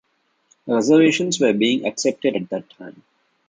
[0.65, 3.03] Reservations were being accepted at that time.